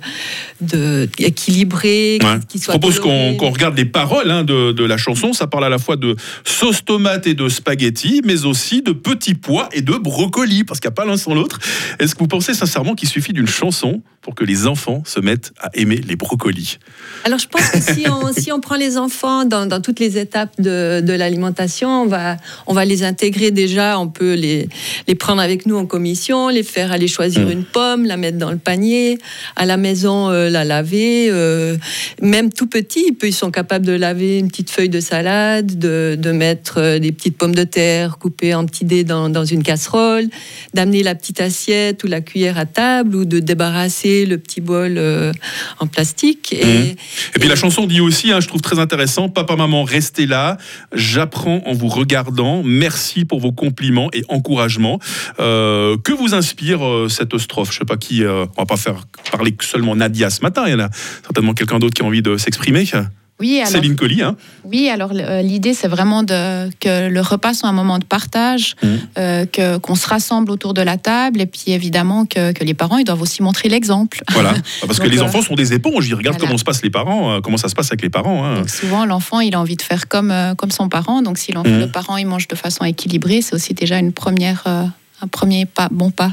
de 0.62 1.09
équilibrée, 1.19 2.19
qui- 2.21 2.27
Ouais. 2.27 2.39
qui 2.49 2.59
Je 2.59 2.65
propose 2.67 2.99
qu'on 3.01 3.37
regarde 3.51 3.77
les 3.77 3.85
paroles 3.85 4.31
hein, 4.31 4.45
de, 4.45 4.73
de 4.73 4.85
la 4.85 4.97
chanson. 4.97 5.33
Ça 5.33 5.47
parle 5.47 5.65
à 5.65 5.69
la 5.69 5.79
fois 5.79 5.97
de 5.97 6.17
sauce 6.45 6.85
tomate 6.85 7.27
et 7.27 7.35
de 7.35 7.49
spaghetti, 7.49 8.23
mais 8.25 8.45
aussi 8.47 8.81
de 8.83 8.93
petits 8.93 9.35
pois 9.35 9.69
et 9.73 9.83
de 9.83 9.93
brocolis, 9.93 10.65
parce 10.65 10.81
qu'il 10.81 10.89
n'y 10.89 10.95
a 10.95 10.97
pas 10.97 11.05
l'un 11.05 11.17
sans 11.17 11.35
l'autre. 11.35 11.59
Est-ce 11.99 12.15
que 12.15 12.21
vous 12.21 12.29
pensez 12.29 12.55
sincèrement 12.55 12.95
qu'il 12.95 13.09
suffit 13.09 13.33
d'une 13.33 13.47
chanson 13.49 14.00
pour 14.23 14.35
que 14.35 14.45
les 14.45 14.67
enfants 14.67 15.02
se 15.07 15.19
mettent 15.21 15.50
à 15.59 15.71
aimer 15.75 15.97
les 15.97 16.16
brocolis 16.16 16.78
Alors 17.25 17.38
je 17.38 17.49
pense 17.49 17.69
que 17.71 17.80
si 17.80 18.09
on, 18.09 18.33
si 18.33 18.52
on 18.52 18.61
prend 18.61 18.76
les 18.76 18.97
enfants 18.97 19.45
dans, 19.45 19.66
dans 19.66 19.80
toutes 19.80 20.00
les 20.00 20.19
étapes 20.19 20.61
de, 20.61 21.00
de 21.04 21.12
l'alimentation, 21.12 22.02
on 22.02 22.07
va, 22.07 22.37
on 22.66 22.75
va 22.75 22.85
les 22.85 23.02
intégrer 23.02 23.50
déjà, 23.50 23.99
on 23.99 24.09
peut 24.09 24.35
les, 24.35 24.69
les 25.09 25.14
prendre 25.14 25.42
avec 25.42 25.66
nous 25.66 25.76
en 25.76 25.87
commission, 25.87 26.49
les 26.49 26.62
faire 26.62 26.92
aller 26.92 27.09
choisir 27.09 27.40
Mm. 27.47 27.50
une 27.50 27.64
pomme, 27.64 28.04
la 28.04 28.16
mettre 28.16 28.38
dans 28.38 28.50
le 28.50 28.59
panier, 28.59 29.19
à 29.57 29.66
la 29.66 29.76
maison 29.76 30.30
euh, 30.30 30.50
la 30.50 30.64
laver, 30.64 31.28
euh, 31.30 31.76
même 32.21 32.52
tout 32.52 32.66
petit, 32.66 33.16
ils 33.23 33.35
sont 33.35 33.50
capables 33.50 33.87
de 33.87 33.92
laver 33.92 34.38
une 34.38 34.49
petite 34.49 34.71
feuille 34.71 34.88
de 34.88 35.00
salade, 35.00 35.78
de, 35.78 36.16
de 36.19 36.33
mettre 36.33 36.78
euh, 36.78 36.99
des 36.99 37.12
petites 37.12 37.37
pommes 37.37 37.54
de 37.54 37.64
terre 37.64 38.19
coupées 38.19 38.54
en 38.54 38.66
petits 38.66 38.85
dés 38.85 39.04
dans, 39.04 39.28
dans 39.28 39.45
une 39.45 39.62
casserole, 39.62 40.28
d'amener 40.75 41.02
la 41.02 41.14
petite 41.14 41.40
assiette 41.40 42.04
ou 42.04 42.07
la 42.07 42.21
cuillère 42.21 42.59
à 42.59 42.66
table 42.66 43.14
ou 43.14 43.25
de 43.25 43.40
débarrasser 43.40 44.26
le 44.26 44.38
petit 44.38 44.61
bol 44.61 44.97
euh, 44.99 45.33
en 45.78 45.87
plastique. 45.87 46.52
Et, 46.52 46.64
Mhm. 46.64 46.97
Et 47.35 47.38
puis 47.38 47.49
la 47.49 47.56
chanson 47.56 47.87
dit 47.87 48.00
aussi, 48.00 48.32
hein, 48.32 48.40
je 48.40 48.49
trouve 48.49 48.61
très 48.61 48.78
intéressant, 48.78 49.28
papa, 49.28 49.56
maman, 49.56 49.85
restez 49.85 50.26
là, 50.26 50.56
j'apprends 50.92 51.62
en 51.66 51.73
vous 51.73 51.88
regardant, 51.88 52.62
merci 52.62 53.25
pour 53.25 53.40
vos 53.40 53.52
compliments 53.52 54.09
et 54.12 54.25
encouragements. 54.28 54.99
Euh, 55.38 55.97
que 56.02 56.12
vous 56.12 56.35
inspire 56.35 56.85
euh, 56.85 57.09
cette 57.09 57.37
strophe? 57.38 57.73
Je 57.73 57.78
sais 57.78 57.85
pas 57.85 57.97
qui, 57.97 58.25
euh, 58.25 58.47
on 58.56 58.62
va 58.62 58.66
pas 58.66 58.76
faire 58.76 59.06
parler 59.30 59.54
seulement 59.61 59.97
Nadia 59.97 60.30
ce 60.30 60.42
matin, 60.42 60.64
il 60.66 60.73
y 60.73 60.75
en 60.75 60.80
a 60.80 60.90
certainement 61.23 61.54
quelqu'un 61.54 61.78
d'autre 61.78 61.94
qui 61.94 62.02
a 62.02 62.06
envie 62.06 62.23
de 62.23 62.37
s'exprimer. 62.37 62.85
Oui, 63.40 63.59
alors, 63.59 63.73
Céline 63.73 63.97
Colli, 63.97 64.23
hein. 64.23 64.37
oui, 64.64 64.88
alors 64.90 65.11
euh, 65.14 65.40
l'idée, 65.42 65.73
c'est 65.75 65.88
vraiment 65.88 66.23
de, 66.23 66.68
que 66.78 67.09
le 67.09 67.20
repas 67.20 67.54
soit 67.54 67.68
un 67.68 67.73
moment 67.73 67.99
de 67.99 68.04
partage, 68.04 68.76
Mhm. 68.82 68.99
euh, 69.18 69.47
que, 69.47 69.78
qu'on 69.78 69.94
se 69.94 70.06
rassemble 70.06 70.50
autour 70.50 70.75
de 70.75 70.82
la 70.82 70.99
table, 70.99 71.40
et 71.40 71.47
puis 71.47 71.73
évidemment 71.73 72.26
que, 72.26 72.52
que 72.52 72.62
les 72.64 72.75
parents, 72.75 72.99
ils 72.99 73.04
doivent 73.04 73.23
aussi 73.23 73.42
montrer 73.42 73.68
l'exemple. 73.68 74.23
Voilà, 74.32 74.52
parce 74.87 74.99
que 75.00 75.09
les 75.09 75.18
euh, 75.18 75.25
enfants 75.25 75.42
sont 75.42 75.54
des 75.54 75.73
éponges, 75.73 76.06
ils 76.09 76.14
regardent 76.14 76.37
voilà. 76.37 76.49
comment 76.49 76.59
se 76.59 76.64
passent 76.64 76.82
les 76.82 76.90
parents, 76.90 77.40
comment 77.40 77.56
ça 77.56 77.68
se 77.68 77.75
passe 77.75 77.88
avec 77.88 78.02
les 78.02 78.11
parents. 78.11 78.44
hein. 78.44 78.54
Donc 78.56 78.70
souvent, 78.70 79.04
l'enfant, 79.06 79.40
il 79.40 79.54
a 79.54 79.61
envie 79.61 79.76
de 79.76 79.82
faire 79.82 80.06
comme, 80.09 80.30
euh, 80.30 80.54
comme 80.54 80.70
son 80.70 80.88
parent. 80.88 81.23
Donc 81.23 81.38
si 81.38 81.52
l'enfant- 81.52 81.70
Mhm. 81.70 81.80
le 81.80 81.88
parent, 81.90 82.16
il 82.18 82.26
mange 82.26 82.47
de 82.49 82.54
façon 82.56 82.85
équilibrée, 82.85 83.40
c'est 83.42 83.54
aussi 83.54 83.73
déjà 83.75 83.99
une 83.99 84.12
première, 84.12 84.64
un 84.66 85.26
premier 85.30 85.64
pas, 85.66 85.88
bon 85.90 86.11
pas. 86.11 86.32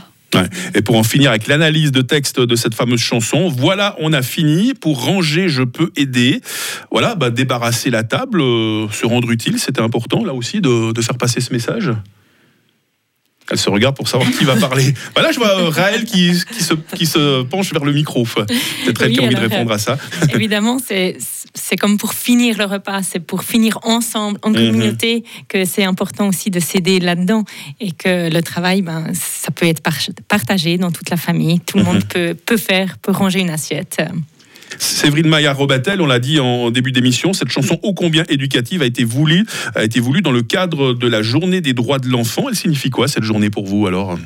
Et 0.75 0.81
pour 0.81 0.95
en 0.97 1.03
finir 1.03 1.29
avec 1.29 1.47
l'analyse 1.47 1.91
de 1.91 2.01
texte 2.01 2.39
de 2.39 2.55
cette 2.55 2.75
fameuse 2.75 2.99
chanson, 2.99 3.47
voilà, 3.49 3.95
on 3.99 4.13
a 4.13 4.21
fini. 4.21 4.73
Pour 4.73 5.03
ranger, 5.03 5.49
je 5.49 5.63
peux 5.63 5.91
aider. 5.95 6.41
Voilà, 6.91 7.15
bah, 7.15 7.29
débarrasser 7.29 7.89
la 7.89 8.03
table, 8.03 8.41
euh, 8.41 8.87
se 8.89 9.05
rendre 9.05 9.31
utile, 9.31 9.59
c'était 9.59 9.81
important 9.81 10.23
là 10.23 10.33
aussi 10.33 10.61
de, 10.61 10.91
de 10.91 11.01
faire 11.01 11.17
passer 11.17 11.41
ce 11.41 11.53
message. 11.53 11.91
Elle 13.49 13.57
se 13.57 13.69
regarde 13.69 13.95
pour 13.95 14.07
savoir 14.07 14.29
qui 14.31 14.43
va 14.43 14.55
parler. 14.55 14.93
Voilà, 15.15 15.31
je 15.31 15.37
vois 15.37 15.57
euh, 15.59 15.69
Raël 15.69 16.03
qui, 16.05 16.31
qui, 16.51 16.63
se, 16.63 16.73
qui 16.95 17.05
se 17.05 17.43
penche 17.43 17.71
vers 17.73 17.85
le 17.85 17.93
micro. 17.93 18.25
C'est 18.25 18.41
elle 19.01 19.07
Oui, 19.07 19.13
qui 19.13 19.19
a 19.19 19.23
envie 19.23 19.35
de 19.35 19.39
répondre 19.39 19.71
à 19.71 19.77
ça. 19.79 19.97
Évidemment, 20.33 20.77
c'est 20.79 21.75
comme 21.79 21.97
pour 21.97 22.13
finir 22.13 22.57
le 22.57 22.65
repas, 22.65 23.03
c'est 23.03 23.19
pour 23.19 23.43
finir 23.43 23.79
ensemble, 23.83 24.39
en 24.43 24.49
Mhm. 24.49 24.55
communauté, 24.55 25.23
que 25.47 25.65
c'est 25.65 25.83
important 25.83 26.27
aussi 26.27 26.49
de 26.51 26.59
s'aider 26.59 26.99
là-dedans 26.99 27.43
et 27.79 27.91
que 27.91 28.29
le 28.29 28.41
travail, 28.41 28.81
ben, 28.81 29.05
ça 29.13 29.51
peut 29.51 29.65
être 29.65 29.81
par- 29.81 29.97
partagé 30.27 30.77
dans 30.77 30.91
toute 30.91 31.09
la 31.09 31.17
famille. 31.17 31.59
Tout 31.61 31.77
le 31.77 31.83
Mhm. 31.83 31.89
monde 31.93 32.03
peut, 32.05 32.33
peut 32.33 32.57
faire, 32.57 32.97
peut 32.99 33.11
ranger 33.11 33.39
une 33.39 33.49
assiette. 33.49 34.01
Séverine 34.77 35.27
Maillard-Robatel, 35.27 36.01
on 36.01 36.05
l'a 36.05 36.19
dit 36.19 36.39
en 36.39 36.71
début 36.71 36.91
d'émission, 36.91 37.33
cette 37.33 37.49
chanson 37.49 37.79
ô 37.83 37.93
combien 37.93 38.23
éducative 38.29 38.81
a 38.81 38.85
été 38.85 39.03
voulue, 39.03 39.45
a 39.75 39.83
été 39.83 39.99
voulue 39.99 40.21
dans 40.21 40.31
le 40.31 40.41
cadre 40.41 40.93
de 40.93 41.07
la 41.07 41.21
journée 41.21 41.61
des 41.61 41.73
droits 41.73 41.99
de 41.99 42.09
l'enfant. 42.09 42.49
Elle 42.49 42.55
signifie 42.55 42.89
quoi 42.89 43.07
cette 43.07 43.23
journée 43.23 43.49
pour 43.49 43.65
vous 43.65 43.87
alors? 43.87 44.17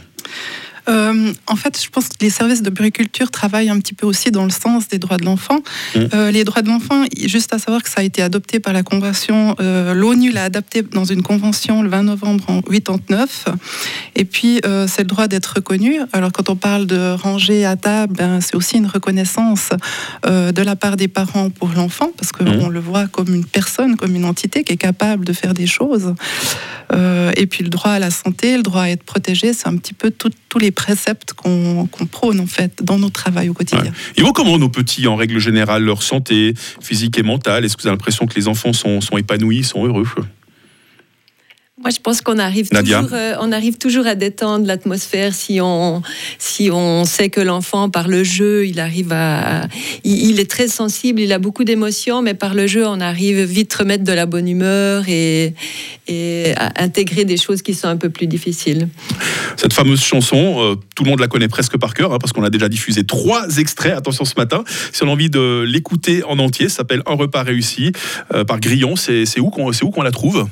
Euh, 0.90 1.34
en 1.48 1.56
fait, 1.56 1.80
je 1.82 1.90
pense 1.90 2.10
que 2.10 2.16
les 2.22 2.30
services 2.30 2.62
de 2.62 2.70
puriculture 2.70 3.32
travaillent 3.32 3.70
un 3.70 3.80
petit 3.80 3.94
peu 3.94 4.06
aussi 4.06 4.32
dans 4.32 4.44
le 4.44 4.50
sens 4.50 4.88
des 4.88 5.00
droits 5.00 5.18
de 5.18 5.26
l'enfant. 5.26 5.60
Mm. 5.96 6.00
Euh, 6.14 6.32
les 6.32 6.44
droits 6.44 6.62
de 6.62 6.70
l'enfant, 6.70 7.04
juste 7.26 7.54
à 7.54 7.60
savoir 7.60 7.84
que 7.84 7.90
ça 7.90 8.02
a 8.02 8.04
été 8.04 8.22
adopté 8.22 8.60
par 8.60 8.74
la 8.74 8.84
Convention, 8.84 9.56
euh, 9.60 9.94
l'ONU 9.94 10.32
l'a 10.32 10.44
adapté 10.44 10.82
dans 10.82 11.06
une 11.06 11.24
convention 11.24 11.82
le 11.84 11.90
20 11.90 12.04
novembre 12.04 12.44
en 12.48 12.62
89. 12.62 13.46
Et 14.16 14.26
puis, 14.26 14.62
c'est 14.88 15.02
le 15.02 15.08
droit 15.08 15.28
d'être 15.28 15.54
reconnu. 15.56 16.00
Alors, 16.14 16.32
quand 16.32 16.50
on 16.50 16.56
parle 16.56 16.86
de 16.86 17.14
ranger 17.14 17.66
à 17.66 17.76
table, 17.76 18.16
ben, 18.16 18.42
c'est 18.42 18.56
aussi 18.56 18.78
une 18.78 18.88
reconnaissance 18.88 19.70
de 20.26 20.62
la 20.62 20.76
part 20.76 20.98
des 20.98 21.08
parents 21.08 21.50
pour 21.50 21.70
l'enfant, 21.70 22.12
parce 22.18 22.32
qu'on 22.32 22.68
Mm. 22.68 22.72
le 22.72 22.80
voit 22.80 23.08
comme 23.08 23.34
une 23.34 23.46
personne, 23.46 23.96
comme 23.96 24.16
une 24.16 24.26
entité 24.26 24.64
qui 24.64 24.74
est 24.74 24.78
capable 24.78 25.26
de 25.26 25.34
faire 25.34 25.54
des 25.54 25.68
choses. 25.68 26.14
Et 27.38 27.46
puis 27.48 27.64
le 27.64 27.70
droit 27.70 27.92
à 27.92 28.00
la 28.00 28.12
santé, 28.12 28.58
le 28.58 28.64
droit 28.64 28.84
à 28.84 28.90
être 28.90 29.04
protégé, 29.04 29.54
c'est 29.54 29.68
un 29.68 29.78
petit 29.78 29.94
peu 29.94 30.12
tous 30.12 30.60
les 30.60 30.71
préceptes 30.72 31.34
qu'on 31.34 31.88
prône 32.10 32.40
en 32.40 32.48
fait 32.48 32.84
dans 32.84 32.98
notre 32.98 33.14
travail 33.14 33.50
au 33.50 33.54
quotidien. 33.54 33.84
Ouais. 33.84 33.92
Ils 34.18 34.24
vont 34.24 34.32
comment 34.32 34.58
nos 34.58 34.70
petits 34.70 35.08
en 35.08 35.16
règle 35.16 35.40
générale, 35.40 35.84
leur 35.84 36.04
santé 36.04 36.54
physique 36.82 37.18
et 37.18 37.24
mentale 37.24 37.66
Est-ce 37.66 37.78
que 37.78 37.84
vous 37.84 37.88
avez 37.88 37.96
l'impression 37.96 38.26
que 38.26 38.36
les 38.36 38.48
enfants 38.48 38.74
sont 38.74 39.18
épanouis, 39.18 39.64
sont 39.64 39.86
heureux 39.86 40.06
Moi, 41.82 41.90
je 41.90 42.00
pense 42.00 42.22
qu'on 42.22 42.38
arrive 42.38 42.70
Nadia 42.72 43.02
toujours, 43.02 43.18
euh, 43.18 43.34
on 43.40 43.52
arrive 43.52 43.78
toujours 43.78 44.06
à 44.06 44.16
détendre 44.16 44.68
l'atmosphère 44.68 45.34
si 45.34 45.60
on, 45.62 46.02
si 46.38 46.70
on 46.72 47.06
sait 47.06 47.30
que 47.30 47.42
l'enfant, 47.42 47.90
par 47.90 48.08
le 48.08 48.24
jeu, 48.24 48.68
il 48.68 48.80
arrive 48.80 49.12
à, 49.12 49.68
il, 50.04 50.30
il 50.30 50.40
est 50.40 50.50
très 50.50 50.68
sensible, 50.68 51.22
il 51.22 51.34
a 51.34 51.40
beaucoup 51.40 51.64
d'émotions, 51.64 52.22
mais 52.22 52.34
par 52.34 52.54
le 52.54 52.68
jeu, 52.68 52.86
on 52.86 53.00
arrive 53.02 53.42
vite 53.42 53.74
remettre 53.74 54.04
de 54.04 54.12
la 54.14 54.26
bonne 54.26 54.48
humeur 54.48 55.06
et, 55.08 55.56
et 56.08 56.54
à 56.56 56.84
intégrer 56.84 57.26
des 57.26 57.38
choses 57.38 57.62
qui 57.62 57.74
sont 57.74 57.88
un 57.88 57.98
peu 57.98 58.10
plus 58.10 58.28
difficiles. 58.28 58.88
Cette 59.58 59.74
fameuse 59.74 60.02
chanson, 60.02 60.58
euh, 60.60 60.76
tout 60.96 61.04
le 61.04 61.10
monde 61.10 61.20
la 61.20 61.28
connaît 61.28 61.48
presque 61.48 61.78
par 61.78 61.94
cœur, 61.94 62.14
hein, 62.14 62.20
parce 62.20 62.32
qu'on 62.32 62.44
a 62.44 62.50
déjà 62.50 62.70
diffusé 62.70 63.06
trois 63.06 63.58
extraits, 63.58 63.94
attention 63.98 64.26
ce 64.26 64.36
matin. 64.38 64.64
Si 64.92 65.04
on 65.04 65.08
a 65.08 65.12
envie 65.12 65.30
de 65.30 65.64
l'écouter 65.68 66.24
en 66.24 66.40
entier, 66.40 66.70
ça 66.70 66.78
s'appelle 66.78 67.02
Un 67.06 67.16
repas 67.16 67.44
réussi 67.44 67.92
euh, 68.34 68.44
par 68.44 68.60
Grillon. 68.60 68.96
C'est 68.96 69.40
où 69.40 69.50
qu'on 69.50 69.72
c'est 69.72 69.84
où 69.84 69.90
qu'on 69.90 70.04
la 70.04 70.12
trouve? 70.12 70.48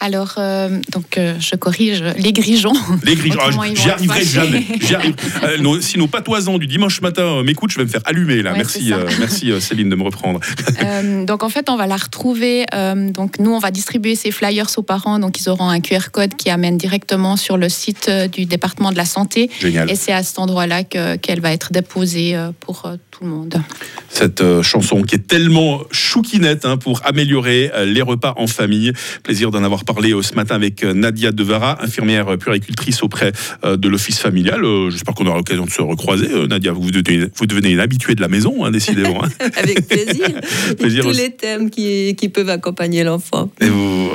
Alors, 0.00 0.34
euh, 0.38 0.73
donc, 0.92 1.18
euh, 1.18 1.34
je 1.40 1.56
corrige 1.56 2.02
les 2.18 2.32
grigeons. 2.32 2.72
Les. 3.04 3.12
Autrement, 3.30 3.62
Ah, 3.62 3.74
J'y 3.74 3.90
arriverai 3.90 4.24
jamais. 4.24 4.64
J'y 4.80 4.94
arrive. 4.94 5.14
Euh, 5.42 5.58
nos- 5.58 5.80
si 5.80 5.98
nos 5.98 6.06
patoisans 6.06 6.58
du 6.58 6.66
dimanche 6.66 7.00
matin 7.00 7.22
euh, 7.22 7.42
m'écoutent, 7.42 7.70
je 7.70 7.78
vais 7.78 7.84
me 7.84 7.88
faire 7.88 8.02
allumer 8.04 8.42
là. 8.42 8.50
Ouais, 8.52 8.58
merci, 8.58 8.92
euh, 8.92 9.06
merci 9.18 9.50
euh, 9.50 9.60
Céline 9.60 9.88
de 9.88 9.96
me 9.96 10.02
reprendre. 10.04 10.40
Euh, 10.84 11.24
donc 11.24 11.42
en 11.42 11.48
fait, 11.48 11.70
on 11.70 11.76
va 11.76 11.86
la 11.86 11.96
retrouver. 11.96 12.66
euh, 12.74 13.10
donc 13.10 13.38
nous, 13.38 13.52
on 13.52 13.58
va 13.58 13.70
distribuer 13.70 14.14
ces 14.16 14.30
flyers 14.30 14.66
aux 14.76 14.82
parents. 14.82 15.18
Donc 15.18 15.38
ils 15.40 15.48
auront 15.48 15.68
un 15.68 15.80
QR 15.80 16.10
code 16.12 16.34
qui 16.34 16.50
amène 16.50 16.76
directement 16.76 17.36
sur 17.36 17.56
le 17.56 17.68
site 17.68 18.06
euh, 18.08 18.28
du 18.28 18.44
département 18.44 18.90
de 18.92 18.96
la 18.96 19.04
santé. 19.04 19.50
Génial. 19.60 19.90
Et 19.90 19.94
c'est 19.96 20.12
à 20.12 20.22
cet 20.22 20.38
endroit-là 20.38 20.84
que- 20.84 21.16
qu'elle 21.16 21.40
va 21.40 21.52
être 21.52 21.72
déposée 21.72 22.34
euh, 22.36 22.50
pour 22.60 22.82
euh, 22.86 22.96
tout 23.10 23.24
le 23.24 23.30
monde. 23.30 23.60
Cette 24.08 24.40
euh, 24.40 24.62
chanson 24.62 25.02
qui 25.02 25.14
est 25.14 25.26
tellement 25.26 25.80
chouquinette 25.90 26.64
hein, 26.64 26.76
pour 26.76 27.00
améliorer 27.04 27.70
euh, 27.74 27.84
les 27.84 28.02
repas 28.02 28.34
en 28.36 28.46
famille. 28.46 28.92
Plaisir 29.22 29.50
d'en 29.50 29.62
avoir 29.64 29.84
parlé 29.84 30.12
euh, 30.12 30.22
ce 30.22 30.34
matin 30.34 30.54
avec 30.56 30.63
euh, 30.84 30.94
Nadia 30.94 31.32
Devara, 31.32 31.82
infirmière 31.82 32.38
puéricultrice 32.38 33.02
auprès 33.02 33.32
euh, 33.64 33.76
de 33.76 33.88
l'office 33.88 34.18
familial. 34.18 34.64
Euh, 34.64 34.90
J'espère 34.90 35.14
qu'on 35.14 35.26
aura 35.26 35.36
l'occasion 35.36 35.64
de 35.64 35.70
se 35.70 35.82
recroiser. 35.82 36.28
Nadia, 36.48 36.72
vous 36.72 36.90
devenez, 36.90 37.26
vous 37.36 37.46
devenez 37.46 37.70
une 37.70 37.80
habituée 37.80 38.14
de 38.14 38.20
la 38.20 38.28
maison, 38.28 38.64
hein, 38.64 38.70
décidément. 38.70 39.24
hein. 39.24 39.28
Avec 39.56 39.86
plaisir. 39.86 40.26
Plaisir 40.78 41.04
Tous 41.04 41.10
les 41.10 41.30
thèmes 41.30 41.70
qui, 41.70 42.14
qui 42.16 42.28
peuvent 42.28 42.48
accompagner 42.50 43.04
l'enfant. 43.04 43.50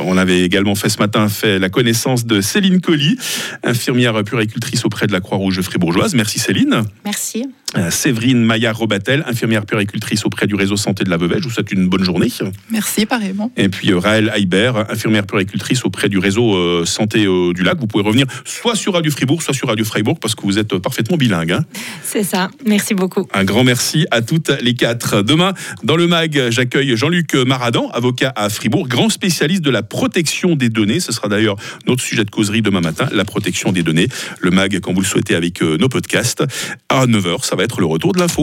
On 0.06 0.18
avait 0.18 0.42
également 0.42 0.76
fait 0.76 0.90
ce 0.90 0.98
matin 1.00 1.30
fait 1.30 1.60
la 1.60 1.70
connaissance 1.70 2.26
de 2.26 2.42
Céline 2.42 2.82
Colli, 2.82 3.18
infirmière 3.64 4.24
puéricultrice 4.24 4.86
auprès 4.86 5.08
de 5.08 5.12
la 5.12 5.20
Croix-Rouge 5.20 5.62
fribourgeoise. 5.62 6.16
Merci 6.16 6.40
Céline. 6.40 6.84
Merci. 7.06 7.46
Euh, 7.78 7.92
Séverine 7.92 8.44
Maillard-Robatel, 8.44 9.24
infirmière 9.28 9.64
puéricultrice 9.66 10.26
auprès 10.26 10.48
du 10.48 10.56
réseau 10.56 10.76
santé 10.76 11.04
de 11.04 11.10
la 11.12 11.18
Vevey. 11.18 11.36
Je 11.38 11.44
vous 11.44 11.52
souhaite 11.52 11.72
une 11.72 11.88
bonne 11.88 12.04
journée. 12.04 12.28
Merci, 12.72 13.06
pareillement. 13.06 13.52
Et 13.58 13.70
puis 13.70 13.92
euh, 13.92 14.00
Raël 14.00 14.32
Haibert, 14.36 14.92
infirmière 14.92 15.24
puéricultrice 15.26 15.86
auprès 15.86 16.10
du 16.10 16.18
réseau 16.18 16.56
euh, 16.56 16.84
santé 16.86 17.26
euh, 17.26 17.54
du 17.54 17.62
lac. 17.62 17.78
Vous 17.80 17.86
pouvez 17.86 18.04
revenir 18.04 18.26
soit 18.44 18.76
sur 18.76 18.94
Radio 18.94 19.12
Fribourg, 19.12 19.44
soit 19.44 19.54
sur 19.54 19.68
Radio 19.68 19.86
Freiburg 19.86 20.18
parce 20.20 20.34
que 20.34 20.42
vous 20.42 20.58
êtes 20.58 20.78
parfaitement 20.80 21.16
bilingue. 21.16 21.52
hein. 21.52 21.66
C'est 22.04 22.24
ça. 22.24 22.50
Merci 22.66 22.96
beaucoup. 22.96 23.28
Un 23.34 23.44
grand 23.44 23.64
merci 23.64 24.08
à 24.10 24.24
toutes 24.24 24.50
les 24.62 24.74
quatre. 24.74 25.22
Demain, 25.22 25.54
dans 25.84 25.96
le 25.96 26.08
MAG, 26.08 26.50
j'accueille 26.50 26.98
Jean-Luc 26.98 27.36
Maradan, 27.36 27.90
avocat 27.92 28.34
à 28.36 28.50
Fribourg, 28.50 28.88
grand 28.88 29.10
spécialiste 29.10 29.62
de 29.62 29.70
la 29.70 29.84
protection 29.84 30.56
des 30.56 30.70
données. 30.70 31.00
Ce 31.00 31.12
sera 31.12 31.28
d'ailleurs 31.28 31.56
notre 31.86 32.02
sujet 32.02 32.26
de 32.26 32.32
causerie 32.32 32.64
demain 32.64 32.82
matin, 32.82 33.08
la 33.12 33.26
protection 33.26 33.72
des 33.72 33.84
données. 33.84 34.08
Le 34.40 34.50
MAG, 34.50 34.80
quand 34.80 34.92
vous 34.94 35.02
le 35.02 35.06
souhaitez, 35.06 35.36
avec 35.36 35.62
nos 35.62 35.88
podcasts. 35.90 36.44
À 36.90 37.06
9h, 37.06 37.46
ça 37.46 37.56
va 37.60 37.66
être 37.66 37.82
le 37.82 37.88
retour 37.88 38.14
de 38.14 38.20
l'info. 38.20 38.42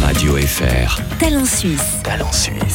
Radio 0.00 0.36
FR. 0.36 1.02
Talent 1.18 1.44
Suisse. 1.44 1.98
Talent 2.02 2.32
Suisse. 2.32 2.62